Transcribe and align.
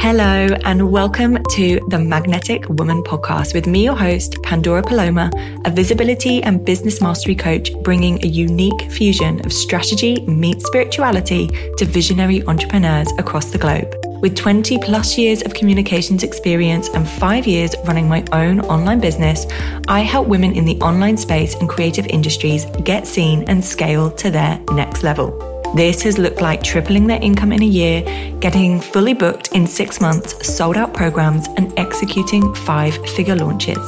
Hello, 0.00 0.46
and 0.64 0.92
welcome 0.92 1.42
to 1.50 1.80
the 1.88 1.98
Magnetic 1.98 2.68
Woman 2.68 3.02
podcast 3.02 3.52
with 3.52 3.66
me, 3.66 3.82
your 3.82 3.96
host, 3.96 4.40
Pandora 4.44 4.80
Paloma, 4.80 5.28
a 5.64 5.72
visibility 5.72 6.40
and 6.44 6.64
business 6.64 7.00
mastery 7.00 7.34
coach, 7.34 7.72
bringing 7.82 8.24
a 8.24 8.28
unique 8.28 8.80
fusion 8.92 9.44
of 9.44 9.52
strategy 9.52 10.20
meets 10.20 10.64
spirituality 10.66 11.48
to 11.78 11.84
visionary 11.84 12.46
entrepreneurs 12.46 13.10
across 13.18 13.50
the 13.50 13.58
globe. 13.58 13.92
With 14.22 14.36
20 14.36 14.78
plus 14.78 15.18
years 15.18 15.42
of 15.42 15.52
communications 15.54 16.22
experience 16.22 16.88
and 16.90 17.06
five 17.06 17.48
years 17.48 17.74
running 17.84 18.08
my 18.08 18.24
own 18.30 18.60
online 18.60 19.00
business, 19.00 19.46
I 19.88 20.00
help 20.00 20.28
women 20.28 20.52
in 20.52 20.64
the 20.64 20.78
online 20.80 21.16
space 21.16 21.56
and 21.56 21.68
creative 21.68 22.06
industries 22.06 22.66
get 22.84 23.04
seen 23.04 23.42
and 23.48 23.64
scale 23.64 24.12
to 24.12 24.30
their 24.30 24.60
next 24.70 25.02
level. 25.02 25.57
This 25.74 26.02
has 26.02 26.18
looked 26.18 26.40
like 26.40 26.62
tripling 26.62 27.06
their 27.06 27.20
income 27.20 27.52
in 27.52 27.62
a 27.62 27.66
year, 27.66 28.02
getting 28.40 28.80
fully 28.80 29.12
booked 29.12 29.48
in 29.52 29.66
six 29.66 30.00
months, 30.00 30.34
sold 30.56 30.76
out 30.78 30.94
programs, 30.94 31.46
and 31.56 31.78
executing 31.78 32.54
five 32.54 32.96
figure 33.10 33.36
launches. 33.36 33.78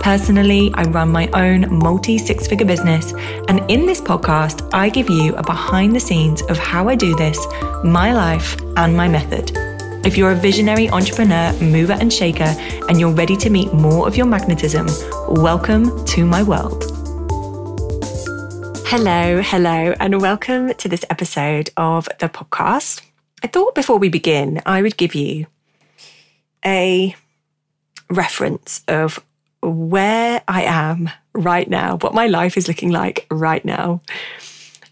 Personally, 0.00 0.70
I 0.74 0.84
run 0.84 1.10
my 1.10 1.28
own 1.28 1.66
multi 1.78 2.16
six 2.16 2.48
figure 2.48 2.66
business, 2.66 3.12
and 3.48 3.70
in 3.70 3.84
this 3.84 4.00
podcast, 4.00 4.68
I 4.72 4.88
give 4.88 5.10
you 5.10 5.36
a 5.36 5.42
behind 5.42 5.94
the 5.94 6.00
scenes 6.00 6.40
of 6.42 6.56
how 6.56 6.88
I 6.88 6.94
do 6.94 7.14
this, 7.16 7.38
my 7.84 8.14
life, 8.14 8.56
and 8.76 8.96
my 8.96 9.06
method. 9.06 9.52
If 10.06 10.16
you're 10.16 10.32
a 10.32 10.34
visionary 10.34 10.88
entrepreneur, 10.88 11.52
mover, 11.60 11.98
and 12.00 12.10
shaker, 12.10 12.54
and 12.88 12.98
you're 12.98 13.12
ready 13.12 13.36
to 13.36 13.50
meet 13.50 13.74
more 13.74 14.06
of 14.06 14.16
your 14.16 14.26
magnetism, 14.26 14.88
welcome 15.28 16.02
to 16.06 16.24
my 16.24 16.42
world. 16.42 16.89
Hello, 18.90 19.40
hello, 19.40 19.94
and 20.00 20.20
welcome 20.20 20.74
to 20.74 20.88
this 20.88 21.04
episode 21.10 21.70
of 21.76 22.08
the 22.18 22.28
podcast. 22.28 23.02
I 23.40 23.46
thought 23.46 23.76
before 23.76 23.98
we 23.98 24.08
begin, 24.08 24.60
I 24.66 24.82
would 24.82 24.96
give 24.96 25.14
you 25.14 25.46
a 26.66 27.14
reference 28.10 28.82
of 28.88 29.24
where 29.62 30.42
I 30.48 30.64
am 30.64 31.08
right 31.34 31.70
now, 31.70 31.98
what 31.98 32.14
my 32.14 32.26
life 32.26 32.56
is 32.56 32.66
looking 32.66 32.90
like 32.90 33.28
right 33.30 33.64
now. 33.64 34.02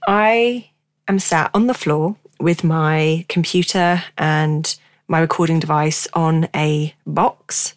I 0.06 0.70
am 1.08 1.18
sat 1.18 1.50
on 1.52 1.66
the 1.66 1.74
floor 1.74 2.14
with 2.38 2.62
my 2.62 3.27
computer 3.28 4.05
and 4.16 4.78
my 5.08 5.18
recording 5.18 5.58
device 5.58 6.06
on 6.12 6.48
a 6.55 6.94
box 7.05 7.74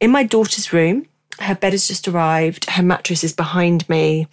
in 0.00 0.10
my 0.10 0.24
daughter's 0.24 0.72
room. 0.72 1.06
Her 1.38 1.54
bed 1.54 1.72
has 1.72 1.86
just 1.86 2.08
arrived, 2.08 2.68
her 2.70 2.82
mattress 2.82 3.22
is 3.22 3.32
behind 3.32 3.88
me, 3.88 4.26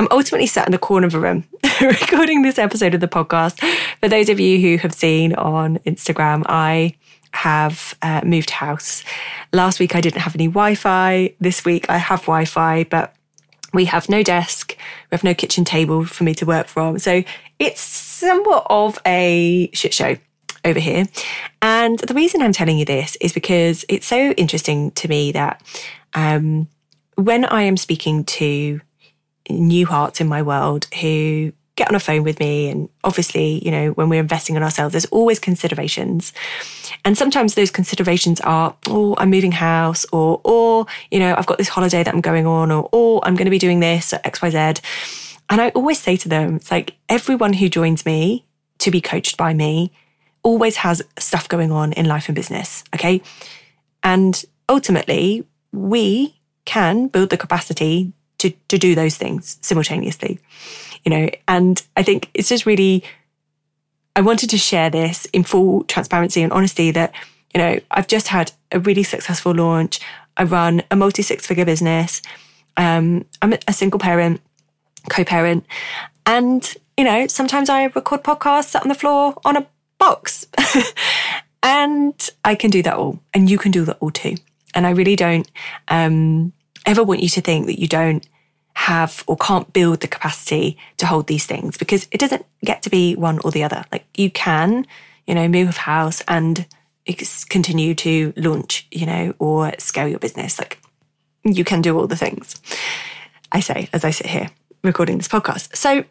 I'm 0.00 0.08
ultimately 0.10 0.46
sat 0.46 0.66
in 0.66 0.72
the 0.72 0.78
corner 0.78 1.06
of 1.06 1.14
a 1.14 1.20
room 1.20 1.44
recording 1.82 2.40
this 2.40 2.58
episode 2.58 2.94
of 2.94 3.02
the 3.02 3.06
podcast. 3.06 3.60
For 4.00 4.08
those 4.08 4.30
of 4.30 4.40
you 4.40 4.58
who 4.58 4.78
have 4.78 4.94
seen 4.94 5.34
on 5.34 5.76
Instagram, 5.80 6.42
I 6.46 6.94
have 7.34 7.94
uh, 8.00 8.22
moved 8.24 8.48
house. 8.48 9.04
Last 9.52 9.78
week 9.78 9.94
I 9.94 10.00
didn't 10.00 10.22
have 10.22 10.34
any 10.34 10.46
Wi 10.46 10.74
Fi. 10.74 11.34
This 11.38 11.66
week 11.66 11.90
I 11.90 11.98
have 11.98 12.20
Wi 12.20 12.46
Fi, 12.46 12.84
but 12.84 13.14
we 13.74 13.84
have 13.84 14.08
no 14.08 14.22
desk, 14.22 14.74
we 15.10 15.14
have 15.14 15.22
no 15.22 15.34
kitchen 15.34 15.66
table 15.66 16.06
for 16.06 16.24
me 16.24 16.32
to 16.36 16.46
work 16.46 16.68
from. 16.68 16.98
So 16.98 17.22
it's 17.58 17.82
somewhat 17.82 18.66
of 18.70 18.98
a 19.06 19.68
shit 19.74 19.92
show 19.92 20.16
over 20.64 20.80
here. 20.80 21.08
And 21.60 21.98
the 21.98 22.14
reason 22.14 22.40
I'm 22.40 22.52
telling 22.52 22.78
you 22.78 22.86
this 22.86 23.18
is 23.20 23.34
because 23.34 23.84
it's 23.90 24.06
so 24.06 24.30
interesting 24.30 24.92
to 24.92 25.08
me 25.08 25.32
that 25.32 25.62
um, 26.14 26.68
when 27.16 27.44
I 27.44 27.64
am 27.64 27.76
speaking 27.76 28.24
to 28.24 28.80
new 29.50 29.86
hearts 29.86 30.20
in 30.20 30.28
my 30.28 30.42
world 30.42 30.86
who 31.00 31.52
get 31.80 31.88
on 31.88 31.94
a 31.94 32.00
phone 32.00 32.22
with 32.22 32.38
me. 32.38 32.68
And 32.68 32.90
obviously, 33.04 33.64
you 33.64 33.70
know, 33.70 33.90
when 33.92 34.10
we're 34.10 34.20
investing 34.20 34.54
in 34.54 34.62
ourselves, 34.62 34.92
there's 34.92 35.06
always 35.06 35.38
considerations. 35.38 36.32
And 37.04 37.16
sometimes 37.16 37.54
those 37.54 37.70
considerations 37.70 38.38
are, 38.42 38.76
oh, 38.86 39.14
I'm 39.16 39.30
moving 39.30 39.52
house, 39.52 40.04
or, 40.12 40.40
or, 40.44 40.86
you 41.10 41.18
know, 41.18 41.34
I've 41.36 41.46
got 41.46 41.56
this 41.56 41.68
holiday 41.68 42.02
that 42.02 42.12
I'm 42.12 42.20
going 42.20 42.46
on, 42.46 42.70
or, 42.70 42.88
or 42.92 43.20
I'm 43.24 43.34
going 43.34 43.46
to 43.46 43.50
be 43.50 43.58
doing 43.58 43.80
this 43.80 44.12
at 44.12 44.22
XYZ. 44.24 44.80
And 45.48 45.60
I 45.60 45.70
always 45.70 45.98
say 45.98 46.16
to 46.18 46.28
them, 46.28 46.56
it's 46.56 46.70
like 46.70 46.96
everyone 47.08 47.54
who 47.54 47.68
joins 47.70 48.04
me 48.04 48.44
to 48.78 48.90
be 48.90 49.00
coached 49.00 49.38
by 49.38 49.54
me 49.54 49.90
always 50.42 50.76
has 50.76 51.02
stuff 51.18 51.48
going 51.48 51.72
on 51.72 51.92
in 51.94 52.06
life 52.06 52.28
and 52.28 52.36
business. 52.36 52.84
Okay. 52.94 53.22
And 54.02 54.44
ultimately, 54.68 55.46
we 55.72 56.36
can 56.66 57.08
build 57.08 57.30
the 57.30 57.36
capacity 57.36 58.12
to, 58.40 58.50
to 58.68 58.78
do 58.78 58.94
those 58.94 59.16
things 59.16 59.58
simultaneously, 59.60 60.38
you 61.04 61.10
know, 61.10 61.30
and 61.46 61.82
I 61.96 62.02
think 62.02 62.30
it's 62.34 62.48
just 62.48 62.66
really, 62.66 63.04
I 64.16 64.22
wanted 64.22 64.50
to 64.50 64.58
share 64.58 64.90
this 64.90 65.26
in 65.26 65.44
full 65.44 65.84
transparency 65.84 66.42
and 66.42 66.52
honesty 66.52 66.90
that, 66.90 67.14
you 67.54 67.60
know, 67.60 67.78
I've 67.90 68.06
just 68.06 68.28
had 68.28 68.52
a 68.72 68.80
really 68.80 69.02
successful 69.02 69.54
launch. 69.54 70.00
I 70.36 70.44
run 70.44 70.82
a 70.90 70.96
multi 70.96 71.22
six 71.22 71.46
figure 71.46 71.64
business. 71.64 72.22
Um, 72.76 73.26
I'm 73.42 73.54
a 73.68 73.72
single 73.72 74.00
parent, 74.00 74.40
co 75.10 75.24
parent. 75.24 75.66
And, 76.24 76.74
you 76.96 77.04
know, 77.04 77.26
sometimes 77.26 77.68
I 77.68 77.84
record 77.84 78.22
podcasts 78.22 78.70
sat 78.70 78.82
on 78.82 78.88
the 78.88 78.94
floor 78.94 79.34
on 79.44 79.56
a 79.56 79.66
box. 79.98 80.46
and 81.62 82.30
I 82.44 82.54
can 82.54 82.70
do 82.70 82.82
that 82.84 82.94
all. 82.94 83.18
And 83.34 83.50
you 83.50 83.58
can 83.58 83.70
do 83.70 83.84
that 83.84 83.98
all 84.00 84.10
too. 84.10 84.36
And 84.74 84.86
I 84.86 84.90
really 84.90 85.16
don't 85.16 85.50
um, 85.88 86.52
ever 86.86 87.02
want 87.02 87.22
you 87.22 87.28
to 87.30 87.40
think 87.40 87.66
that 87.66 87.80
you 87.80 87.88
don't 87.88 88.26
have 88.80 89.22
or 89.26 89.36
can't 89.36 89.70
build 89.74 90.00
the 90.00 90.08
capacity 90.08 90.78
to 90.96 91.04
hold 91.04 91.26
these 91.26 91.44
things 91.44 91.76
because 91.76 92.08
it 92.10 92.18
doesn't 92.18 92.46
get 92.64 92.80
to 92.80 92.88
be 92.88 93.14
one 93.14 93.38
or 93.44 93.50
the 93.50 93.62
other. 93.62 93.84
Like 93.92 94.06
you 94.14 94.30
can, 94.30 94.86
you 95.26 95.34
know, 95.34 95.48
move 95.48 95.76
house 95.76 96.22
and 96.26 96.66
continue 97.50 97.94
to 97.94 98.32
launch, 98.36 98.86
you 98.90 99.04
know, 99.04 99.34
or 99.38 99.72
scale 99.78 100.08
your 100.08 100.18
business. 100.18 100.58
Like 100.58 100.78
you 101.44 101.62
can 101.62 101.82
do 101.82 101.98
all 101.98 102.06
the 102.06 102.16
things. 102.16 102.54
I 103.52 103.60
say 103.60 103.90
as 103.92 104.02
I 104.02 104.12
sit 104.12 104.26
here 104.26 104.48
recording 104.82 105.18
this 105.18 105.28
podcast. 105.28 105.76
So 105.76 106.02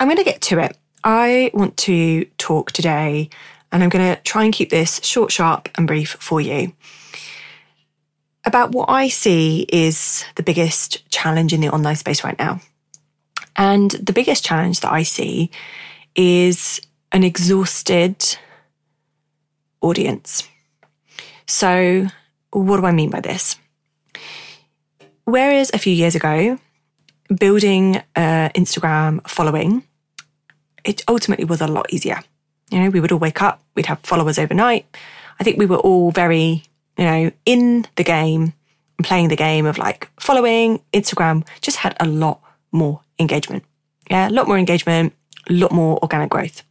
I'm 0.00 0.08
going 0.08 0.16
to 0.16 0.24
get 0.24 0.40
to 0.42 0.58
it. 0.58 0.76
I 1.04 1.52
want 1.54 1.76
to 1.78 2.24
talk 2.38 2.72
today 2.72 3.30
and 3.70 3.84
I'm 3.84 3.88
going 3.88 4.16
to 4.16 4.20
try 4.22 4.42
and 4.42 4.52
keep 4.52 4.70
this 4.70 5.00
short, 5.04 5.30
sharp, 5.30 5.68
and 5.76 5.86
brief 5.86 6.16
for 6.18 6.40
you 6.40 6.72
about 8.48 8.72
what 8.72 8.88
I 8.88 9.08
see 9.08 9.66
is 9.68 10.24
the 10.34 10.42
biggest 10.42 11.08
challenge 11.10 11.52
in 11.52 11.60
the 11.60 11.68
online 11.68 11.96
space 11.96 12.24
right 12.24 12.38
now. 12.38 12.60
And 13.56 13.90
the 13.92 14.12
biggest 14.12 14.44
challenge 14.44 14.80
that 14.80 14.92
I 14.92 15.02
see 15.02 15.50
is 16.16 16.80
an 17.12 17.22
exhausted 17.22 18.38
audience. 19.80 20.48
So, 21.46 22.08
what 22.50 22.78
do 22.80 22.86
I 22.86 22.92
mean 22.92 23.10
by 23.10 23.20
this? 23.20 23.56
Whereas 25.24 25.70
a 25.74 25.78
few 25.78 25.92
years 25.92 26.14
ago, 26.14 26.58
building 27.38 28.02
an 28.16 28.50
Instagram 28.54 29.28
following, 29.28 29.82
it 30.84 31.02
ultimately 31.06 31.44
was 31.44 31.60
a 31.60 31.66
lot 31.66 31.92
easier. 31.92 32.20
You 32.70 32.80
know, 32.80 32.90
we 32.90 33.00
would 33.00 33.12
all 33.12 33.18
wake 33.18 33.42
up, 33.42 33.62
we'd 33.74 33.86
have 33.86 34.00
followers 34.00 34.38
overnight. 34.38 34.86
I 35.38 35.44
think 35.44 35.58
we 35.58 35.66
were 35.66 35.76
all 35.76 36.10
very 36.10 36.64
you 36.98 37.04
know, 37.04 37.30
in 37.46 37.86
the 37.96 38.04
game 38.04 38.52
and 38.98 39.06
playing 39.06 39.28
the 39.28 39.36
game 39.36 39.64
of 39.64 39.78
like 39.78 40.10
following 40.20 40.82
Instagram 40.92 41.46
just 41.60 41.78
had 41.78 41.96
a 42.00 42.06
lot 42.06 42.40
more 42.72 43.00
engagement. 43.18 43.64
Yeah, 44.10 44.28
a 44.28 44.30
lot 44.30 44.48
more 44.48 44.58
engagement, 44.58 45.14
a 45.48 45.52
lot 45.52 45.72
more 45.72 45.98
organic 46.02 46.30
growth. 46.30 46.62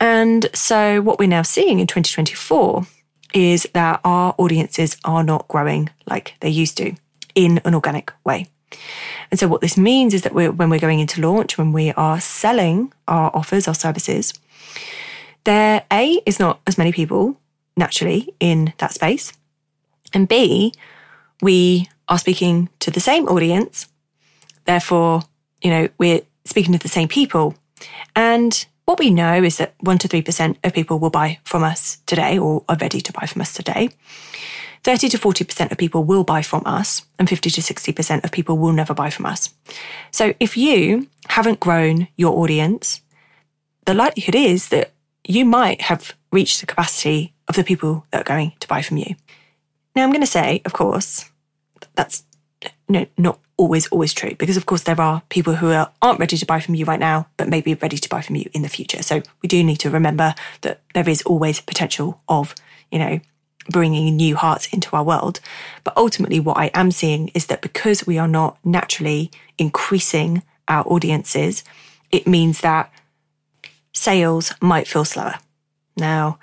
And 0.00 0.48
so 0.54 1.00
what 1.02 1.18
we're 1.18 1.28
now 1.28 1.42
seeing 1.42 1.80
in 1.80 1.86
2024 1.86 2.86
is 3.34 3.68
that 3.74 4.00
our 4.04 4.34
audiences 4.38 4.96
are 5.04 5.22
not 5.22 5.46
growing 5.48 5.90
like 6.08 6.34
they 6.40 6.48
used 6.48 6.76
to 6.78 6.94
in 7.34 7.60
an 7.64 7.74
organic 7.74 8.12
way. 8.24 8.46
And 9.30 9.38
so 9.38 9.48
what 9.48 9.60
this 9.60 9.76
means 9.76 10.14
is 10.14 10.22
that 10.22 10.34
we're, 10.34 10.52
when 10.52 10.70
we're 10.70 10.78
going 10.78 11.00
into 11.00 11.20
launch, 11.20 11.58
when 11.58 11.72
we 11.72 11.92
are 11.92 12.20
selling 12.20 12.92
our 13.06 13.30
offers, 13.34 13.68
our 13.68 13.74
services, 13.74 14.32
there 15.44 15.84
A 15.92 16.20
is 16.24 16.38
not 16.38 16.60
as 16.66 16.78
many 16.78 16.92
people 16.92 17.36
naturally 17.78 18.34
in 18.40 18.74
that 18.78 18.92
space. 18.92 19.32
And 20.12 20.28
B, 20.28 20.72
we 21.40 21.88
are 22.08 22.18
speaking 22.18 22.68
to 22.80 22.90
the 22.90 23.00
same 23.00 23.26
audience. 23.28 23.86
Therefore, 24.64 25.22
you 25.62 25.70
know, 25.70 25.88
we're 25.98 26.22
speaking 26.44 26.72
to 26.72 26.78
the 26.78 26.88
same 26.88 27.08
people. 27.08 27.54
And 28.14 28.66
what 28.84 28.98
we 28.98 29.10
know 29.10 29.42
is 29.42 29.58
that 29.58 29.78
1% 29.78 29.98
to 30.00 30.08
3% 30.08 30.56
of 30.64 30.72
people 30.72 30.98
will 30.98 31.10
buy 31.10 31.38
from 31.44 31.62
us 31.62 31.98
today 32.06 32.38
or 32.38 32.64
are 32.68 32.76
ready 32.76 33.00
to 33.00 33.12
buy 33.12 33.26
from 33.26 33.42
us 33.42 33.52
today. 33.52 33.90
30 34.84 35.08
to 35.10 35.18
40% 35.18 35.70
of 35.72 35.78
people 35.78 36.04
will 36.04 36.24
buy 36.24 36.40
from 36.40 36.62
us, 36.64 37.02
and 37.18 37.28
50 37.28 37.50
to 37.50 37.60
60% 37.60 38.24
of 38.24 38.32
people 38.32 38.56
will 38.56 38.72
never 38.72 38.94
buy 38.94 39.10
from 39.10 39.26
us. 39.26 39.50
So 40.12 40.34
if 40.40 40.56
you 40.56 41.08
haven't 41.28 41.60
grown 41.60 42.08
your 42.16 42.38
audience, 42.38 43.02
the 43.86 43.94
likelihood 43.94 44.36
is 44.36 44.68
that 44.68 44.92
you 45.28 45.44
might 45.44 45.82
have 45.82 46.16
reached 46.32 46.60
the 46.60 46.66
capacity 46.66 47.34
of 47.46 47.54
the 47.54 47.62
people 47.62 48.06
that 48.10 48.22
are 48.22 48.24
going 48.24 48.54
to 48.60 48.66
buy 48.66 48.82
from 48.82 48.96
you. 48.96 49.14
Now, 49.94 50.02
I'm 50.02 50.10
going 50.10 50.22
to 50.22 50.26
say, 50.26 50.62
of 50.64 50.72
course, 50.72 51.30
that's 51.94 52.24
no, 52.88 53.06
not 53.16 53.38
always, 53.56 53.86
always 53.88 54.14
true 54.14 54.34
because, 54.36 54.56
of 54.56 54.66
course, 54.66 54.82
there 54.82 55.00
are 55.00 55.22
people 55.28 55.56
who 55.56 55.70
are, 55.70 55.92
aren't 56.00 56.18
ready 56.18 56.36
to 56.38 56.46
buy 56.46 56.60
from 56.60 56.74
you 56.74 56.86
right 56.86 56.98
now, 56.98 57.28
but 57.36 57.48
maybe 57.48 57.74
ready 57.74 57.98
to 57.98 58.08
buy 58.08 58.22
from 58.22 58.36
you 58.36 58.48
in 58.54 58.62
the 58.62 58.68
future. 58.68 59.02
So 59.02 59.22
we 59.42 59.48
do 59.48 59.62
need 59.62 59.76
to 59.80 59.90
remember 59.90 60.34
that 60.62 60.80
there 60.94 61.08
is 61.08 61.22
always 61.22 61.60
potential 61.60 62.20
of, 62.28 62.54
you 62.90 62.98
know, 62.98 63.20
bringing 63.70 64.16
new 64.16 64.34
hearts 64.34 64.72
into 64.72 64.96
our 64.96 65.04
world. 65.04 65.40
But 65.84 65.96
ultimately, 65.96 66.40
what 66.40 66.56
I 66.56 66.70
am 66.72 66.90
seeing 66.90 67.28
is 67.28 67.46
that 67.46 67.60
because 67.60 68.06
we 68.06 68.16
are 68.16 68.28
not 68.28 68.56
naturally 68.64 69.30
increasing 69.58 70.42
our 70.68 70.84
audiences, 70.84 71.64
it 72.10 72.26
means 72.26 72.62
that 72.62 72.90
sales 73.92 74.52
might 74.60 74.88
feel 74.88 75.04
slower. 75.04 75.34
Now, 75.96 76.38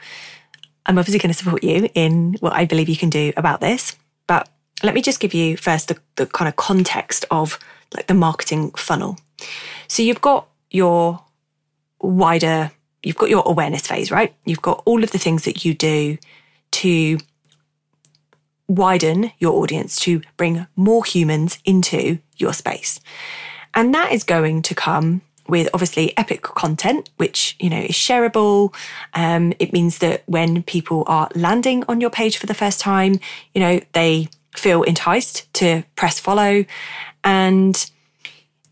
I'm 0.85 0.97
obviously 0.97 1.19
going 1.19 1.33
to 1.33 1.37
support 1.37 1.63
you 1.63 1.89
in 1.93 2.35
what 2.39 2.53
I 2.53 2.65
believe 2.65 2.89
you 2.89 2.97
can 2.97 3.09
do 3.09 3.33
about 3.37 3.61
this, 3.61 3.95
but 4.27 4.49
let 4.83 4.93
me 4.93 5.01
just 5.01 5.19
give 5.19 5.33
you 5.33 5.57
first 5.57 5.87
the, 5.87 5.97
the 6.15 6.25
kind 6.25 6.47
of 6.47 6.55
context 6.55 7.25
of 7.31 7.57
like 7.93 8.07
the 8.07 8.13
marketing 8.13 8.71
funnel. 8.71 9.17
So 9.87 10.03
you've 10.03 10.21
got 10.21 10.47
your 10.69 11.23
wider, 12.01 12.71
you've 13.01 13.17
got 13.17 13.29
your 13.29 13.43
awareness 13.45 13.87
phase, 13.87 14.11
right? 14.11 14.35
You've 14.45 14.61
got 14.61 14.83
all 14.85 15.03
of 15.03 15.11
the 15.11 15.17
things 15.17 15.45
that 15.45 15.65
you 15.65 15.73
do 15.73 16.17
to 16.71 17.17
widen 18.67 19.31
your 19.39 19.53
audience, 19.53 19.99
to 20.01 20.21
bring 20.37 20.67
more 20.75 21.05
humans 21.05 21.59
into 21.65 22.19
your 22.37 22.53
space. 22.53 22.99
And 23.73 23.93
that 23.93 24.11
is 24.11 24.23
going 24.23 24.61
to 24.63 24.75
come 24.75 25.21
with 25.47 25.69
obviously 25.73 26.17
epic 26.17 26.41
content, 26.41 27.09
which, 27.17 27.55
you 27.59 27.69
know, 27.69 27.79
is 27.79 27.95
shareable. 27.95 28.73
Um, 29.13 29.53
it 29.59 29.73
means 29.73 29.99
that 29.99 30.23
when 30.25 30.63
people 30.63 31.03
are 31.07 31.29
landing 31.35 31.83
on 31.87 32.01
your 32.01 32.09
page 32.09 32.37
for 32.37 32.45
the 32.45 32.53
first 32.53 32.79
time, 32.79 33.19
you 33.53 33.61
know, 33.61 33.79
they 33.93 34.29
feel 34.55 34.83
enticed 34.83 35.53
to 35.55 35.83
press 35.95 36.19
follow 36.19 36.65
and, 37.23 37.91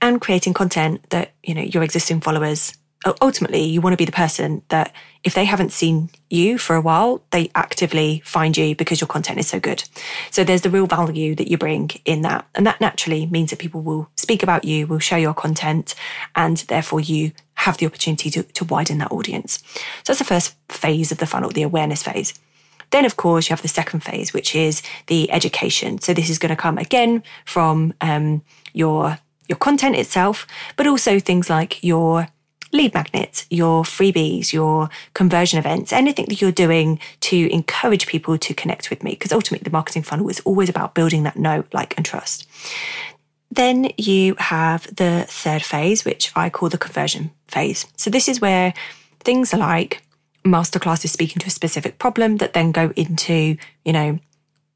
and 0.01 0.21
creating 0.21 0.53
content 0.53 1.09
that, 1.09 1.33
you 1.43 1.53
know, 1.53 1.61
your 1.61 1.83
existing 1.83 2.21
followers 2.21 2.73
ultimately 3.21 3.63
you 3.63 3.81
want 3.81 3.94
to 3.94 3.97
be 3.97 4.05
the 4.05 4.11
person 4.11 4.61
that 4.69 4.94
if 5.23 5.33
they 5.33 5.45
haven't 5.45 5.71
seen 5.71 6.09
you 6.29 6.57
for 6.57 6.75
a 6.75 6.81
while, 6.81 7.21
they 7.31 7.50
actively 7.55 8.21
find 8.25 8.57
you 8.57 8.75
because 8.75 9.00
your 9.00 9.07
content 9.07 9.39
is 9.39 9.47
so 9.47 9.59
good. 9.59 9.83
So 10.31 10.44
there's 10.44 10.61
the 10.61 10.69
real 10.69 10.88
value 10.88 11.35
that 11.35 11.50
you 11.50 11.57
bring 11.57 11.91
in 12.05 12.21
that. 12.23 12.45
And 12.55 12.65
that 12.67 12.81
naturally 12.81 13.25
means 13.25 13.50
that 13.50 13.59
people 13.59 13.81
will 13.81 14.09
speak 14.15 14.44
about 14.44 14.65
you, 14.65 14.85
will 14.85 15.00
share 15.00 15.19
your 15.19 15.33
content, 15.33 15.95
and 16.35 16.57
therefore 16.57 17.00
you 17.00 17.31
have 17.55 17.77
the 17.77 17.85
opportunity 17.85 18.29
to, 18.31 18.44
to 18.44 18.65
widen 18.65 18.97
that 18.97 19.11
audience. 19.11 19.63
So 20.03 20.13
that's 20.13 20.19
the 20.19 20.25
first 20.25 20.56
phase 20.67 21.11
of 21.11 21.19
the 21.19 21.25
funnel, 21.25 21.49
the 21.49 21.63
awareness 21.63 22.03
phase. 22.03 22.33
Then, 22.91 23.06
of 23.06 23.17
course, 23.17 23.49
you 23.49 23.53
have 23.53 23.61
the 23.61 23.67
second 23.67 24.01
phase, 24.01 24.33
which 24.33 24.56
is 24.56 24.83
the 25.07 25.31
education. 25.31 25.99
So 25.99 26.13
this 26.13 26.29
is 26.29 26.38
going 26.38 26.51
to 26.51 26.61
come 26.61 26.77
again 26.77 27.23
from 27.45 27.94
um, 28.01 28.44
your 28.73 29.19
your 29.49 29.57
content 29.57 29.95
itself, 29.95 30.47
but 30.77 30.88
also 30.88 31.19
things 31.19 31.49
like 31.49 31.83
your 31.83 32.27
lead 32.73 32.93
magnets, 32.93 33.45
your 33.49 33.83
freebies, 33.83 34.51
your 34.51 34.89
conversion 35.13 35.59
events, 35.59 35.93
anything 35.93 36.25
that 36.27 36.41
you're 36.41 36.51
doing 36.51 36.99
to 37.21 37.49
encourage 37.51 38.07
people 38.07 38.37
to 38.37 38.53
connect 38.53 38.89
with 38.89 39.03
me. 39.03 39.11
Because 39.11 39.31
ultimately, 39.31 39.63
the 39.63 39.71
marketing 39.71 40.03
funnel 40.03 40.29
is 40.29 40.41
always 40.41 40.69
about 40.69 40.95
building 40.95 41.23
that 41.23 41.37
know, 41.37 41.63
like, 41.71 41.95
and 41.95 42.05
trust. 42.05 42.47
Then 43.51 43.91
you 43.97 44.35
have 44.39 44.93
the 44.95 45.25
third 45.27 45.63
phase, 45.63 46.03
which 46.03 46.31
I 46.35 46.49
call 46.49 46.69
the 46.69 46.77
conversion 46.77 47.31
phase. 47.47 47.85
So 47.95 48.09
this 48.09 48.27
is 48.27 48.41
where 48.41 48.73
things 49.19 49.53
are 49.53 49.59
like 49.59 50.01
masterclasses 50.43 51.09
speaking 51.09 51.39
to 51.39 51.47
a 51.47 51.51
specific 51.51 51.99
problem 51.99 52.37
that 52.37 52.53
then 52.53 52.71
go 52.71 52.91
into, 52.95 53.57
you 53.85 53.93
know, 53.93 54.19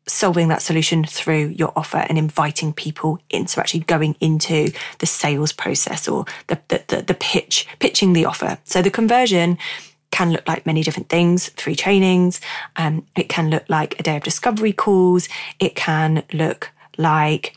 solving 0.07 0.47
that 0.47 0.61
solution 0.61 1.03
through 1.03 1.47
your 1.49 1.71
offer 1.75 2.05
and 2.09 2.17
inviting 2.17 2.73
people 2.73 3.19
into 3.29 3.59
actually 3.59 3.81
going 3.81 4.15
into 4.19 4.71
the 4.99 5.05
sales 5.05 5.51
process 5.51 6.07
or 6.07 6.25
the, 6.47 6.59
the, 6.69 6.83
the, 6.87 7.01
the 7.03 7.13
pitch, 7.13 7.67
pitching 7.79 8.13
the 8.13 8.25
offer. 8.25 8.57
So 8.63 8.81
the 8.81 8.89
conversion 8.89 9.57
can 10.11 10.31
look 10.31 10.47
like 10.47 10.65
many 10.65 10.83
different 10.83 11.09
things 11.09 11.49
free 11.49 11.75
trainings 11.75 12.39
um, 12.77 13.05
it 13.15 13.27
can 13.27 13.49
look 13.49 13.65
like 13.67 13.99
a 13.99 14.03
day 14.03 14.15
of 14.15 14.23
discovery 14.23 14.71
calls 14.71 15.27
it 15.59 15.75
can 15.75 16.23
look 16.31 16.71
like 16.97 17.55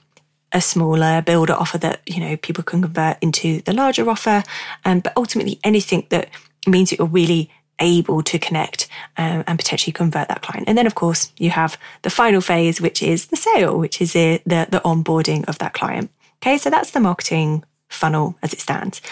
a 0.53 0.61
smaller 0.61 1.23
builder 1.23 1.53
offer 1.53 1.79
that 1.79 2.01
you 2.07 2.19
know 2.19 2.37
people 2.37 2.65
can 2.65 2.83
convert 2.83 3.17
into 3.23 3.63
the 3.63 3.73
larger 3.73 4.11
offer 4.11 4.43
um, 4.85 4.99
but 4.99 5.13
ultimately 5.17 5.61
anything 5.63 6.05
that 6.11 6.29
means 6.67 6.91
that 6.91 6.99
you're 6.99 7.09
really 7.09 7.51
able 7.81 8.23
to 8.23 8.39
connect 8.39 8.89
um, 9.17 9.45
and 9.47 9.59
potentially 9.59 9.93
convert 9.93 10.29
that 10.29 10.43
client. 10.43 10.69
And 10.69 10.77
then, 10.77 10.87
of 10.87 10.95
course, 10.95 11.33
you 11.39 11.51
have 11.51 11.79
the 12.03 12.11
final 12.11 12.41
phase, 12.41 12.81
which 12.81 13.03
is 13.03 13.27
the 13.27 13.37
sale, 13.37 13.79
which 13.79 14.01
is 14.01 14.13
the, 14.13 14.41
the, 14.47 14.69
the 14.71 14.81
onboarding 14.81 15.49
of 15.49 15.59
that 15.59 15.73
client. 15.73 16.11
Okay, 16.43 16.59
so 16.59 16.71
that's 16.71 16.93
the 16.93 17.01
marketing 17.01 17.65
funnel 17.89 18.37
as 18.43 18.53
it 18.53 18.61
stands. 18.61 19.03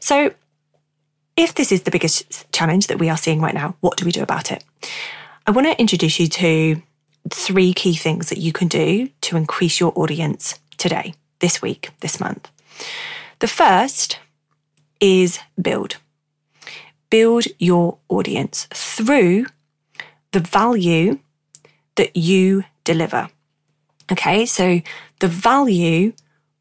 So, 0.00 0.32
if 1.36 1.54
this 1.54 1.72
is 1.72 1.82
the 1.82 1.90
biggest 1.90 2.50
challenge 2.52 2.88
that 2.88 2.98
we 2.98 3.08
are 3.08 3.16
seeing 3.16 3.40
right 3.40 3.54
now, 3.54 3.74
what 3.80 3.96
do 3.96 4.04
we 4.04 4.12
do 4.12 4.22
about 4.22 4.52
it? 4.52 4.62
I 5.46 5.50
want 5.50 5.66
to 5.66 5.80
introduce 5.80 6.20
you 6.20 6.28
to 6.28 6.82
three 7.30 7.72
key 7.72 7.94
things 7.94 8.28
that 8.28 8.38
you 8.38 8.52
can 8.52 8.68
do 8.68 9.08
to 9.22 9.36
increase 9.36 9.80
your 9.80 9.92
audience 9.96 10.58
today, 10.76 11.14
this 11.40 11.62
week, 11.62 11.90
this 12.00 12.20
month. 12.20 12.50
The 13.38 13.48
first 13.48 14.18
is 15.00 15.38
build 15.60 15.96
build 17.12 17.44
your 17.58 17.98
audience 18.08 18.66
through 18.72 19.44
the 20.30 20.40
value 20.40 21.18
that 21.96 22.16
you 22.16 22.64
deliver. 22.84 23.28
Okay, 24.10 24.46
so 24.46 24.80
the 25.20 25.28
value 25.28 26.14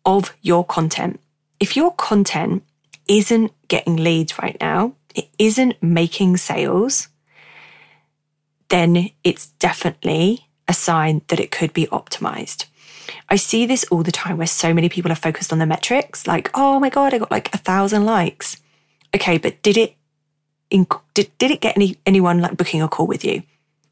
of 0.06 0.36
your 0.42 0.66
content. 0.66 1.22
If 1.62 1.78
your 1.78 1.94
content 1.94 2.64
isn't 3.08 3.54
getting 3.70 3.96
leads 3.96 4.38
right 4.40 4.58
now, 4.60 4.94
it 5.16 5.30
isn't 5.40 5.82
making 5.82 6.36
sales, 6.36 7.08
then 8.68 9.10
it's 9.24 9.48
definitely 9.52 10.50
a 10.68 10.74
sign 10.74 11.22
that 11.30 11.40
it 11.40 11.52
could 11.52 11.72
be 11.72 11.88
optimized. 11.88 12.66
I 13.30 13.38
see 13.38 13.66
this 13.66 13.86
all 13.90 14.04
the 14.04 14.12
time 14.12 14.36
where 14.36 14.48
so 14.48 14.74
many 14.74 14.90
people 14.90 15.14
are 15.14 15.26
focused 15.28 15.54
on 15.54 15.60
the 15.60 15.66
metrics, 15.66 16.28
like, 16.28 16.52
oh 16.54 16.78
my 16.78 16.90
God, 16.90 17.14
I 17.14 17.20
got 17.20 17.32
like 17.32 17.56
a 17.56 17.58
thousand 17.58 18.04
likes. 18.04 18.58
Okay, 19.16 19.38
but 19.38 19.62
did 19.62 19.78
it 19.78 19.96
did, 21.14 21.32
did 21.38 21.52
it 21.52 21.62
get 21.62 21.76
any 21.76 21.98
anyone 22.06 22.40
like 22.40 22.58
booking 22.58 22.82
a 22.82 22.88
call 22.88 23.08
with 23.08 23.24
you? 23.24 23.44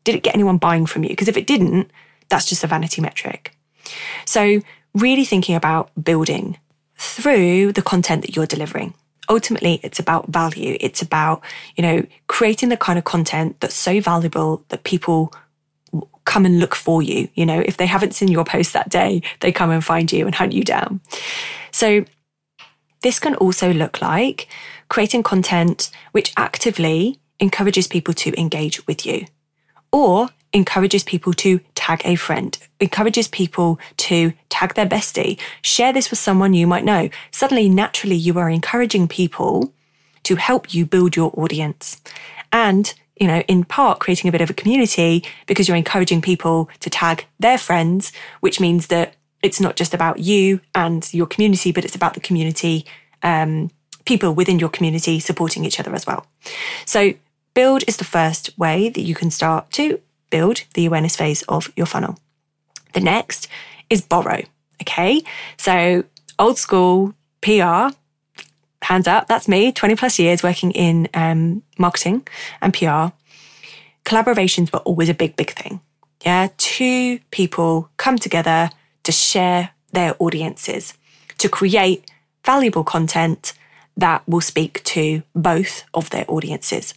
Did 0.03 0.15
it 0.15 0.23
get 0.23 0.33
anyone 0.33 0.57
buying 0.57 0.85
from 0.85 1.03
you? 1.03 1.09
Because 1.09 1.27
if 1.27 1.37
it 1.37 1.47
didn't, 1.47 1.91
that's 2.29 2.47
just 2.47 2.63
a 2.63 2.67
vanity 2.67 3.01
metric. 3.01 3.55
So 4.25 4.61
really 4.93 5.25
thinking 5.25 5.55
about 5.55 5.91
building 6.01 6.57
through 6.95 7.73
the 7.73 7.81
content 7.81 8.21
that 8.23 8.35
you're 8.35 8.45
delivering. 8.45 8.93
Ultimately, 9.29 9.79
it's 9.83 9.99
about 9.99 10.29
value. 10.29 10.75
It's 10.79 11.01
about, 11.01 11.43
you 11.75 11.83
know, 11.83 12.05
creating 12.27 12.69
the 12.69 12.77
kind 12.77 12.97
of 12.97 13.05
content 13.05 13.59
that's 13.59 13.75
so 13.75 14.01
valuable 14.01 14.63
that 14.69 14.83
people 14.83 15.33
come 16.25 16.45
and 16.45 16.59
look 16.59 16.75
for 16.75 17.01
you. 17.01 17.29
You 17.35 17.45
know, 17.45 17.61
if 17.65 17.77
they 17.77 17.85
haven't 17.85 18.15
seen 18.15 18.27
your 18.29 18.43
post 18.43 18.73
that 18.73 18.89
day, 18.89 19.21
they 19.41 19.51
come 19.51 19.69
and 19.69 19.83
find 19.83 20.11
you 20.11 20.25
and 20.25 20.33
hunt 20.33 20.53
you 20.53 20.63
down. 20.63 21.01
So 21.71 22.05
this 23.01 23.19
can 23.19 23.35
also 23.35 23.71
look 23.71 24.01
like 24.01 24.47
creating 24.89 25.23
content 25.23 25.89
which 26.11 26.33
actively 26.35 27.19
encourages 27.39 27.87
people 27.87 28.13
to 28.13 28.37
engage 28.39 28.85
with 28.87 29.05
you 29.05 29.25
or 29.91 30.29
encourages 30.51 31.03
people 31.03 31.33
to 31.33 31.59
tag 31.75 32.01
a 32.05 32.15
friend, 32.15 32.57
encourages 32.79 33.27
people 33.27 33.79
to 33.97 34.33
tag 34.49 34.73
their 34.73 34.85
bestie, 34.85 35.39
share 35.61 35.93
this 35.93 36.09
with 36.09 36.19
someone 36.19 36.53
you 36.53 36.67
might 36.67 36.83
know. 36.83 37.09
Suddenly, 37.31 37.69
naturally, 37.69 38.15
you 38.15 38.37
are 38.39 38.49
encouraging 38.49 39.07
people 39.07 39.71
to 40.23 40.35
help 40.35 40.73
you 40.73 40.85
build 40.85 41.15
your 41.15 41.31
audience. 41.37 42.01
And, 42.51 42.93
you 43.19 43.27
know, 43.27 43.41
in 43.41 43.63
part 43.63 43.99
creating 43.99 44.27
a 44.27 44.31
bit 44.31 44.41
of 44.41 44.49
a 44.49 44.55
community 44.55 45.23
because 45.45 45.67
you're 45.67 45.77
encouraging 45.77 46.21
people 46.21 46.69
to 46.79 46.89
tag 46.89 47.25
their 47.39 47.57
friends, 47.57 48.11
which 48.39 48.59
means 48.59 48.87
that 48.87 49.15
it's 49.41 49.61
not 49.61 49.75
just 49.75 49.93
about 49.93 50.19
you 50.19 50.59
and 50.75 51.11
your 51.13 51.27
community, 51.27 51.71
but 51.71 51.85
it's 51.85 51.95
about 51.95 52.15
the 52.15 52.19
community 52.19 52.85
um, 53.23 53.69
people 54.09 54.33
within 54.33 54.59
your 54.59 54.69
community 54.69 55.19
supporting 55.19 55.63
each 55.63 55.79
other 55.79 55.93
as 55.93 56.05
well. 56.07 56.25
So, 56.85 57.13
build 57.53 57.83
is 57.87 57.97
the 57.97 58.11
first 58.17 58.57
way 58.57 58.89
that 58.89 59.01
you 59.01 59.13
can 59.13 59.29
start 59.29 59.71
to 59.73 60.01
build 60.31 60.63
the 60.73 60.85
awareness 60.87 61.15
phase 61.15 61.43
of 61.43 61.71
your 61.75 61.85
funnel. 61.85 62.17
The 62.93 63.01
next 63.01 63.47
is 63.89 64.01
borrow. 64.01 64.41
Okay. 64.81 65.21
So, 65.57 66.03
old 66.39 66.57
school 66.57 67.13
PR, 67.41 67.93
hands 68.81 69.07
up, 69.07 69.27
that's 69.27 69.47
me, 69.47 69.71
20 69.71 69.95
plus 69.95 70.17
years 70.17 70.41
working 70.41 70.71
in 70.71 71.07
um, 71.13 71.61
marketing 71.77 72.27
and 72.61 72.73
PR. 72.73 73.13
Collaborations 74.05 74.73
were 74.73 74.79
always 74.79 75.09
a 75.09 75.13
big, 75.13 75.35
big 75.35 75.51
thing. 75.51 75.81
Yeah. 76.25 76.49
Two 76.57 77.19
people 77.29 77.89
come 77.97 78.17
together 78.17 78.71
to 79.03 79.11
share 79.11 79.69
their 79.91 80.15
audiences, 80.19 80.95
to 81.37 81.47
create 81.47 82.09
valuable 82.43 82.83
content 82.83 83.53
that 83.99 84.27
will 84.27 84.41
speak 84.41 84.83
to 84.85 85.23
both 85.35 85.83
of 85.93 86.09
their 86.09 86.25
audiences. 86.27 86.93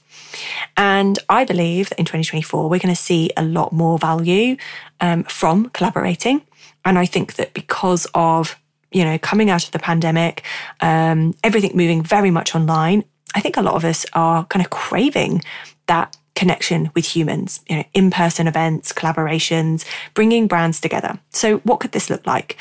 And 0.76 1.18
I 1.28 1.44
believe 1.44 1.90
that 1.90 1.99
in 1.99 2.04
2024, 2.04 2.68
we're 2.68 2.78
going 2.78 2.94
to 2.94 3.00
see 3.00 3.30
a 3.37 3.44
lot 3.44 3.73
more 3.73 3.99
value 3.99 4.56
um, 5.00 5.25
from 5.25 5.71
collaborating. 5.71 6.42
And 6.85 6.99
I 6.99 7.06
think 7.06 7.35
that 7.35 7.54
because 7.54 8.06
of 8.14 8.59
you 8.92 9.04
know, 9.04 9.18
coming 9.18 9.49
out 9.49 9.64
of 9.64 9.71
the 9.71 9.78
pandemic, 9.78 10.42
um, 10.80 11.35
everything 11.42 11.73
moving 11.75 12.02
very 12.02 12.30
much 12.30 12.54
online, 12.54 13.04
I 13.35 13.40
think 13.40 13.56
a 13.56 13.62
lot 13.62 13.75
of 13.75 13.85
us 13.85 14.04
are 14.12 14.44
kind 14.44 14.62
of 14.62 14.71
craving 14.71 15.42
that 15.87 16.16
connection 16.35 16.90
with 16.94 17.06
humans, 17.06 17.61
you 17.68 17.76
know, 17.76 17.85
in 17.94 18.11
person 18.11 18.47
events, 18.47 18.92
collaborations, 18.92 19.85
bringing 20.14 20.47
brands 20.47 20.80
together. 20.80 21.18
So, 21.30 21.59
what 21.59 21.80
could 21.80 21.92
this 21.92 22.11
look 22.11 22.26
like? 22.26 22.56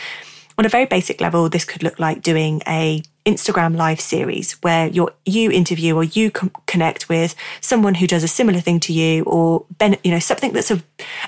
On 0.61 0.65
a 0.65 0.69
very 0.69 0.85
basic 0.85 1.19
level, 1.19 1.49
this 1.49 1.65
could 1.65 1.81
look 1.81 1.97
like 1.97 2.21
doing 2.21 2.61
a 2.67 3.01
Instagram 3.25 3.75
live 3.75 3.99
series 3.99 4.51
where 4.61 4.85
you 4.85 5.09
you 5.25 5.49
interview 5.49 5.95
or 5.95 6.03
you 6.03 6.29
com- 6.29 6.51
connect 6.67 7.09
with 7.09 7.33
someone 7.61 7.95
who 7.95 8.05
does 8.05 8.23
a 8.23 8.27
similar 8.27 8.59
thing 8.59 8.79
to 8.81 8.93
you 8.93 9.23
or 9.23 9.65
ben- 9.79 9.97
you 10.03 10.11
know 10.11 10.19
something 10.19 10.53
that's 10.53 10.69
of 10.69 10.83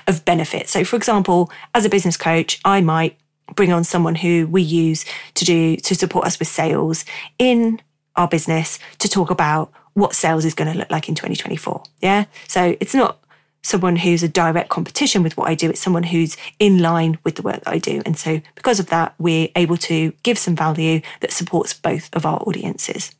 of 0.06 0.24
benefit. 0.24 0.68
So 0.68 0.84
for 0.84 0.94
example, 0.94 1.50
as 1.74 1.84
a 1.84 1.88
business 1.88 2.16
coach, 2.16 2.60
I 2.64 2.80
might 2.80 3.18
bring 3.56 3.72
on 3.72 3.82
someone 3.82 4.14
who 4.14 4.46
we 4.46 4.62
use 4.62 5.04
to 5.34 5.44
do 5.44 5.78
to 5.78 5.96
support 5.96 6.26
us 6.26 6.38
with 6.38 6.46
sales 6.46 7.04
in 7.36 7.80
our 8.14 8.28
business 8.28 8.78
to 9.00 9.08
talk 9.08 9.30
about 9.30 9.72
what 9.94 10.14
sales 10.14 10.44
is 10.44 10.54
going 10.54 10.72
to 10.72 10.78
look 10.78 10.92
like 10.92 11.08
in 11.08 11.16
2024. 11.16 11.82
Yeah. 12.00 12.26
So 12.46 12.76
it's 12.78 12.94
not 12.94 13.18
someone 13.64 13.96
who's 13.96 14.22
a 14.22 14.28
direct 14.28 14.68
competition 14.68 15.22
with 15.22 15.36
what 15.36 15.48
I 15.48 15.54
do. 15.54 15.70
It's 15.70 15.80
someone 15.80 16.04
who's 16.04 16.36
in 16.60 16.78
line 16.78 17.18
with 17.24 17.36
the 17.36 17.42
work 17.42 17.64
that 17.64 17.72
I 17.72 17.78
do. 17.78 18.02
And 18.06 18.16
so 18.16 18.40
because 18.54 18.78
of 18.78 18.86
that, 18.86 19.14
we're 19.18 19.48
able 19.56 19.78
to 19.78 20.12
give 20.22 20.38
some 20.38 20.54
value 20.54 21.00
that 21.20 21.32
supports 21.32 21.72
both 21.74 22.14
of 22.14 22.24
our 22.24 22.38
audiences. 22.46 23.10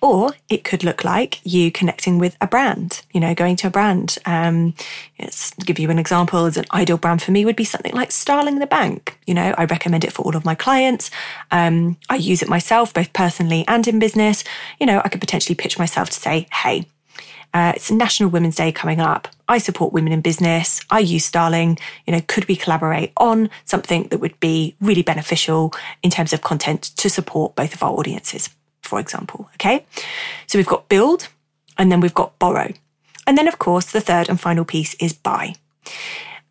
Or 0.00 0.32
it 0.48 0.62
could 0.62 0.84
look 0.84 1.04
like 1.04 1.40
you 1.44 1.72
connecting 1.72 2.18
with 2.18 2.36
a 2.40 2.46
brand, 2.46 3.02
you 3.12 3.20
know, 3.20 3.34
going 3.34 3.56
to 3.56 3.66
a 3.66 3.70
brand. 3.70 4.16
Um, 4.24 4.74
to 5.18 5.66
give 5.66 5.80
you 5.80 5.90
an 5.90 5.98
example, 5.98 6.44
as 6.44 6.56
an 6.56 6.66
ideal 6.72 6.98
brand 6.98 7.20
for 7.20 7.32
me 7.32 7.44
would 7.44 7.56
be 7.56 7.64
something 7.64 7.92
like 7.92 8.12
Starling 8.12 8.60
the 8.60 8.66
Bank. 8.66 9.18
You 9.26 9.34
know, 9.34 9.54
I 9.58 9.64
recommend 9.64 10.04
it 10.04 10.12
for 10.12 10.22
all 10.22 10.36
of 10.36 10.44
my 10.44 10.54
clients. 10.54 11.10
Um, 11.50 11.96
I 12.08 12.14
use 12.14 12.42
it 12.42 12.48
myself, 12.48 12.94
both 12.94 13.12
personally 13.12 13.64
and 13.66 13.86
in 13.88 13.98
business. 13.98 14.44
You 14.78 14.86
know, 14.86 15.02
I 15.04 15.08
could 15.08 15.20
potentially 15.20 15.56
pitch 15.56 15.80
myself 15.80 16.10
to 16.10 16.20
say, 16.20 16.46
hey, 16.52 16.86
uh, 17.54 17.72
it's 17.76 17.90
National 17.90 18.28
Women's 18.28 18.56
Day 18.56 18.72
coming 18.72 19.00
up. 19.00 19.28
I 19.48 19.58
support 19.58 19.92
women 19.92 20.12
in 20.12 20.20
business. 20.20 20.80
I 20.90 21.00
use 21.00 21.24
Starling. 21.24 21.78
You 22.06 22.12
know, 22.12 22.20
could 22.26 22.46
we 22.48 22.56
collaborate 22.56 23.12
on 23.16 23.50
something 23.64 24.04
that 24.08 24.18
would 24.18 24.38
be 24.40 24.76
really 24.80 25.02
beneficial 25.02 25.72
in 26.02 26.10
terms 26.10 26.32
of 26.32 26.42
content 26.42 26.82
to 26.96 27.08
support 27.08 27.54
both 27.54 27.74
of 27.74 27.82
our 27.82 27.92
audiences? 27.92 28.50
for 28.88 28.98
example. 28.98 29.48
Okay. 29.54 29.84
So 30.46 30.58
we've 30.58 30.66
got 30.66 30.88
build 30.88 31.28
and 31.76 31.92
then 31.92 32.00
we've 32.00 32.14
got 32.14 32.38
borrow. 32.38 32.72
And 33.26 33.36
then, 33.36 33.46
of 33.46 33.58
course, 33.58 33.92
the 33.92 34.00
third 34.00 34.28
and 34.28 34.40
final 34.40 34.64
piece 34.64 34.94
is 34.94 35.12
buy. 35.12 35.54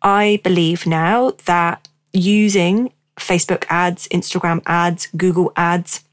I 0.00 0.40
believe 0.44 0.86
now 0.86 1.32
that 1.46 1.88
using 2.12 2.92
Facebook 3.16 3.64
ads, 3.68 4.06
Instagram 4.08 4.62
ads, 4.66 5.08
Google 5.16 5.52
ads 5.56 6.04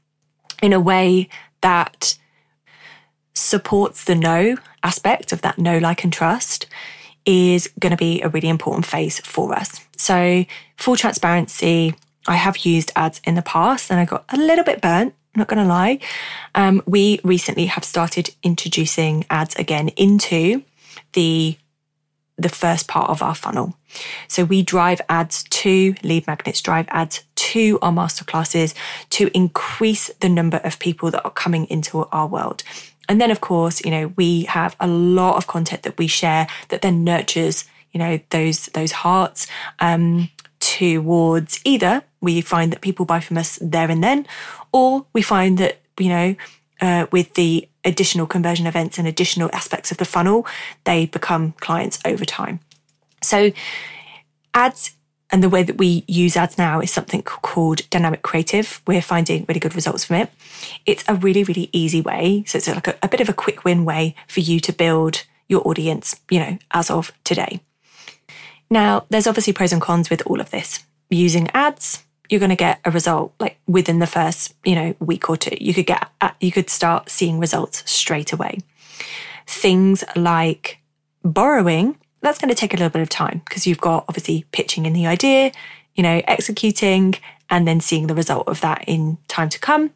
in 0.60 0.72
a 0.72 0.80
way 0.80 1.28
that 1.60 2.18
supports 3.36 4.04
the 4.04 4.14
know 4.14 4.56
aspect 4.82 5.32
of 5.32 5.42
that 5.42 5.58
know 5.58 5.78
like, 5.78 6.04
and 6.04 6.12
trust 6.12 6.66
is 7.24 7.68
going 7.80 7.90
to 7.90 7.96
be 7.96 8.22
a 8.22 8.28
really 8.28 8.48
important 8.48 8.86
phase 8.86 9.20
for 9.20 9.54
us. 9.54 9.80
So, 9.96 10.44
full 10.76 10.96
transparency, 10.96 11.94
I 12.28 12.36
have 12.36 12.58
used 12.58 12.92
ads 12.94 13.20
in 13.24 13.34
the 13.34 13.42
past 13.42 13.90
and 13.90 13.98
I 14.00 14.04
got 14.04 14.24
a 14.28 14.36
little 14.36 14.64
bit 14.64 14.80
burnt 14.80 15.14
not 15.36 15.48
going 15.48 15.62
to 15.62 15.68
lie. 15.68 15.98
Um, 16.54 16.82
we 16.86 17.20
recently 17.22 17.66
have 17.66 17.84
started 17.84 18.34
introducing 18.42 19.24
ads 19.30 19.54
again 19.56 19.88
into 19.90 20.62
the 21.12 21.56
the 22.38 22.48
first 22.50 22.86
part 22.86 23.08
of 23.08 23.22
our 23.22 23.34
funnel. 23.34 23.78
So 24.28 24.44
we 24.44 24.62
drive 24.62 25.00
ads 25.08 25.44
to 25.44 25.94
lead 26.02 26.26
magnets, 26.26 26.60
drive 26.60 26.84
ads 26.90 27.24
to 27.34 27.78
our 27.80 27.90
masterclasses 27.90 28.74
to 29.08 29.30
increase 29.34 30.10
the 30.20 30.28
number 30.28 30.58
of 30.58 30.78
people 30.78 31.10
that 31.12 31.24
are 31.24 31.30
coming 31.30 31.64
into 31.70 32.04
our 32.12 32.26
world. 32.26 32.62
And 33.08 33.20
then, 33.20 33.30
of 33.30 33.40
course, 33.40 33.84
you 33.84 33.90
know, 33.90 34.12
we 34.16 34.42
have 34.44 34.76
a 34.80 34.86
lot 34.86 35.36
of 35.36 35.46
content 35.46 35.82
that 35.82 35.98
we 35.98 36.06
share 36.06 36.48
that 36.68 36.82
then 36.82 37.04
nurtures, 37.04 37.64
you 37.92 37.98
know, 37.98 38.20
those 38.30 38.66
those 38.66 38.92
hearts 38.92 39.46
um, 39.80 40.30
towards 40.60 41.60
either 41.64 42.02
we 42.26 42.40
find 42.40 42.72
that 42.72 42.80
people 42.80 43.06
buy 43.06 43.20
from 43.20 43.38
us 43.38 43.58
there 43.62 43.90
and 43.90 44.02
then, 44.02 44.26
or 44.72 45.06
we 45.12 45.22
find 45.22 45.58
that, 45.58 45.78
you 45.98 46.08
know, 46.08 46.34
uh, 46.80 47.06
with 47.12 47.34
the 47.34 47.68
additional 47.84 48.26
conversion 48.26 48.66
events 48.66 48.98
and 48.98 49.06
additional 49.06 49.48
aspects 49.52 49.90
of 49.92 49.98
the 49.98 50.04
funnel, 50.04 50.44
they 50.84 51.06
become 51.06 51.52
clients 51.60 51.98
over 52.04 52.24
time. 52.24 52.60
So, 53.22 53.52
ads 54.52 54.92
and 55.36 55.42
the 55.42 55.50
way 55.50 55.62
that 55.62 55.76
we 55.76 56.02
use 56.08 56.34
ads 56.34 56.56
now 56.56 56.80
is 56.80 56.90
something 56.90 57.20
called 57.20 57.82
dynamic 57.90 58.22
creative. 58.22 58.80
We're 58.86 59.02
finding 59.02 59.44
really 59.46 59.60
good 59.60 59.74
results 59.74 60.02
from 60.02 60.16
it. 60.16 60.30
It's 60.86 61.04
a 61.08 61.14
really, 61.14 61.44
really 61.44 61.68
easy 61.74 62.00
way. 62.00 62.44
So, 62.46 62.56
it's 62.56 62.66
like 62.66 62.88
a, 62.88 62.96
a 63.02 63.08
bit 63.08 63.20
of 63.20 63.28
a 63.28 63.34
quick 63.34 63.62
win 63.62 63.84
way 63.84 64.14
for 64.28 64.40
you 64.40 64.60
to 64.60 64.72
build 64.72 65.24
your 65.46 65.60
audience, 65.68 66.18
you 66.30 66.38
know, 66.38 66.56
as 66.70 66.90
of 66.90 67.12
today. 67.22 67.60
Now, 68.70 69.04
there's 69.10 69.26
obviously 69.26 69.52
pros 69.52 69.74
and 69.74 69.82
cons 69.82 70.08
with 70.08 70.22
all 70.24 70.40
of 70.40 70.50
this. 70.52 70.86
Using 71.10 71.50
ads, 71.50 72.02
you're 72.30 72.40
going 72.40 72.48
to 72.48 72.56
get 72.56 72.80
a 72.86 72.90
result 72.90 73.34
like 73.38 73.58
within 73.66 73.98
the 73.98 74.06
first, 74.06 74.54
you 74.64 74.74
know, 74.74 74.94
week 75.00 75.28
or 75.28 75.36
two. 75.36 75.54
You 75.60 75.74
could 75.74 75.86
get, 75.86 76.08
you 76.40 76.50
could 76.50 76.70
start 76.70 77.10
seeing 77.10 77.38
results 77.38 77.82
straight 77.84 78.32
away. 78.32 78.60
Things 79.46 80.02
like 80.16 80.78
borrowing, 81.22 81.98
that's 82.26 82.38
going 82.38 82.48
to 82.48 82.54
take 82.54 82.74
a 82.74 82.76
little 82.76 82.90
bit 82.90 83.02
of 83.02 83.08
time 83.08 83.40
because 83.44 83.66
you've 83.66 83.80
got 83.80 84.04
obviously 84.08 84.44
pitching 84.50 84.84
in 84.84 84.92
the 84.92 85.06
idea, 85.06 85.52
you 85.94 86.02
know, 86.02 86.20
executing 86.26 87.14
and 87.48 87.68
then 87.68 87.80
seeing 87.80 88.08
the 88.08 88.14
result 88.14 88.48
of 88.48 88.60
that 88.60 88.84
in 88.88 89.16
time 89.28 89.48
to 89.48 89.58
come. 89.60 89.90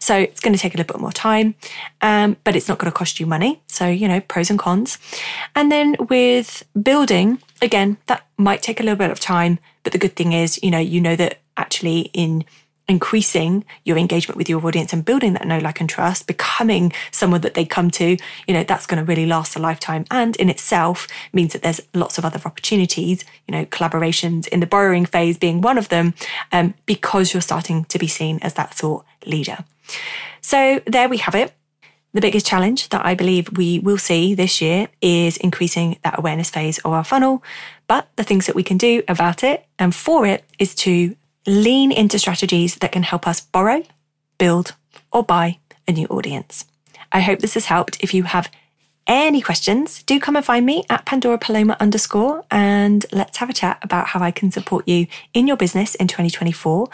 So 0.00 0.16
it's 0.16 0.40
going 0.40 0.54
to 0.54 0.58
take 0.58 0.74
a 0.74 0.78
little 0.78 0.92
bit 0.94 1.00
more 1.00 1.12
time, 1.12 1.54
um, 2.00 2.36
but 2.42 2.56
it's 2.56 2.68
not 2.68 2.78
going 2.78 2.90
to 2.90 2.96
cost 2.96 3.20
you 3.20 3.26
money. 3.26 3.60
So, 3.68 3.86
you 3.86 4.08
know, 4.08 4.20
pros 4.20 4.50
and 4.50 4.58
cons. 4.58 4.98
And 5.54 5.70
then 5.70 5.94
with 6.08 6.64
building, 6.82 7.38
again, 7.62 7.98
that 8.06 8.26
might 8.36 8.62
take 8.62 8.80
a 8.80 8.82
little 8.82 8.96
bit 8.96 9.10
of 9.10 9.20
time, 9.20 9.58
but 9.84 9.92
the 9.92 9.98
good 9.98 10.16
thing 10.16 10.32
is, 10.32 10.58
you 10.62 10.70
know, 10.70 10.78
you 10.78 11.00
know 11.00 11.14
that 11.16 11.38
actually 11.56 12.10
in 12.12 12.44
increasing 12.88 13.64
your 13.84 13.98
engagement 13.98 14.38
with 14.38 14.48
your 14.48 14.64
audience 14.66 14.94
and 14.94 15.04
building 15.04 15.34
that 15.34 15.46
know, 15.46 15.58
like, 15.58 15.78
and 15.78 15.90
trust, 15.90 16.26
becoming 16.26 16.92
someone 17.10 17.42
that 17.42 17.54
they 17.54 17.64
come 17.64 17.90
to, 17.90 18.16
you 18.46 18.54
know, 18.54 18.64
that's 18.64 18.86
going 18.86 18.98
to 18.98 19.04
really 19.04 19.26
last 19.26 19.54
a 19.56 19.58
lifetime. 19.58 20.06
And 20.10 20.34
in 20.36 20.48
itself 20.48 21.06
means 21.32 21.52
that 21.52 21.62
there's 21.62 21.82
lots 21.92 22.16
of 22.16 22.24
other 22.24 22.40
opportunities, 22.44 23.24
you 23.46 23.52
know, 23.52 23.66
collaborations 23.66 24.48
in 24.48 24.60
the 24.60 24.66
borrowing 24.66 25.04
phase 25.04 25.36
being 25.36 25.60
one 25.60 25.76
of 25.76 25.90
them, 25.90 26.14
um, 26.50 26.74
because 26.86 27.34
you're 27.34 27.42
starting 27.42 27.84
to 27.84 27.98
be 27.98 28.08
seen 28.08 28.38
as 28.40 28.54
that 28.54 28.72
thought 28.72 29.04
leader. 29.26 29.58
So 30.40 30.80
there 30.86 31.08
we 31.08 31.18
have 31.18 31.34
it. 31.34 31.52
The 32.14 32.22
biggest 32.22 32.46
challenge 32.46 32.88
that 32.88 33.04
I 33.04 33.14
believe 33.14 33.58
we 33.58 33.80
will 33.80 33.98
see 33.98 34.34
this 34.34 34.62
year 34.62 34.88
is 35.02 35.36
increasing 35.36 35.98
that 36.04 36.18
awareness 36.18 36.48
phase 36.48 36.78
of 36.78 36.92
our 36.92 37.04
funnel. 37.04 37.42
But 37.86 38.08
the 38.16 38.24
things 38.24 38.46
that 38.46 38.56
we 38.56 38.62
can 38.62 38.78
do 38.78 39.02
about 39.08 39.44
it 39.44 39.66
and 39.78 39.94
for 39.94 40.26
it 40.26 40.42
is 40.58 40.74
to 40.76 41.14
lean 41.48 41.90
into 41.90 42.18
strategies 42.18 42.76
that 42.76 42.92
can 42.92 43.02
help 43.02 43.26
us 43.26 43.40
borrow, 43.40 43.82
build, 44.36 44.74
or 45.10 45.22
buy 45.22 45.58
a 45.86 45.92
new 45.92 46.06
audience. 46.06 46.66
I 47.10 47.20
hope 47.20 47.38
this 47.38 47.54
has 47.54 47.66
helped. 47.66 47.96
If 48.00 48.12
you 48.12 48.24
have 48.24 48.50
any 49.08 49.40
questions, 49.40 50.02
do 50.02 50.20
come 50.20 50.36
and 50.36 50.44
find 50.44 50.66
me 50.66 50.84
at 50.90 51.06
Pandora 51.06 51.38
Paloma 51.38 51.78
underscore 51.80 52.44
and 52.50 53.06
let's 53.10 53.38
have 53.38 53.48
a 53.48 53.54
chat 53.54 53.78
about 53.80 54.08
how 54.08 54.20
I 54.20 54.30
can 54.30 54.50
support 54.50 54.86
you 54.86 55.06
in 55.32 55.46
your 55.46 55.56
business 55.56 55.94
in 55.94 56.08
2024. 56.08 56.88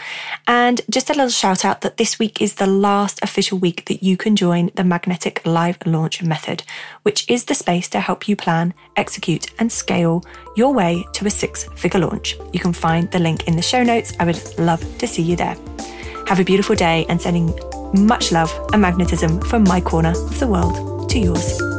And 0.46 0.80
just 0.88 1.10
a 1.10 1.14
little 1.14 1.28
shout 1.28 1.64
out 1.64 1.80
that 1.80 1.96
this 1.96 2.20
week 2.20 2.40
is 2.40 2.54
the 2.54 2.68
last 2.68 3.20
official 3.22 3.58
week 3.58 3.86
that 3.86 4.04
you 4.04 4.16
can 4.16 4.36
join 4.36 4.70
the 4.76 4.84
Magnetic 4.84 5.44
Live 5.44 5.76
Launch 5.84 6.22
Method, 6.22 6.62
which 7.02 7.28
is 7.28 7.46
the 7.46 7.54
space 7.54 7.88
to 7.88 7.98
help 7.98 8.28
you 8.28 8.36
plan, 8.36 8.74
execute, 8.94 9.46
and 9.58 9.72
scale 9.72 10.22
your 10.56 10.72
way 10.72 11.04
to 11.14 11.26
a 11.26 11.30
six 11.30 11.64
figure 11.74 12.00
launch. 12.00 12.36
You 12.52 12.60
can 12.60 12.72
find 12.72 13.10
the 13.10 13.18
link 13.18 13.48
in 13.48 13.56
the 13.56 13.62
show 13.62 13.82
notes. 13.82 14.12
I 14.20 14.24
would 14.24 14.58
love 14.58 14.80
to 14.98 15.08
see 15.08 15.22
you 15.22 15.34
there. 15.34 15.56
Have 16.28 16.38
a 16.38 16.44
beautiful 16.44 16.76
day 16.76 17.06
and 17.08 17.20
sending 17.20 17.52
much 17.92 18.30
love 18.30 18.52
and 18.72 18.80
magnetism 18.80 19.40
from 19.40 19.64
my 19.64 19.80
corner 19.80 20.10
of 20.10 20.38
the 20.38 20.46
world 20.46 21.10
to 21.10 21.18
yours. 21.18 21.73